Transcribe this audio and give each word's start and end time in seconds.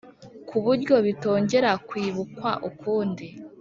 ku 0.47 0.57
buryo 0.63 0.95
bitongera 1.05 1.71
kwibukwa 1.87 2.51
ukundi 2.69 3.27